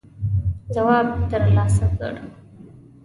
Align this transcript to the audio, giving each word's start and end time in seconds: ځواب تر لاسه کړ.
ځواب 0.75 1.07
تر 1.29 1.41
لاسه 1.55 1.85
کړ. 1.97 2.13